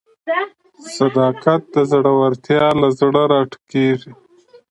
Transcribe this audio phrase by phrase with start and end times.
[0.97, 4.11] صداقت د زړورتیا له زړه راټوکېږي.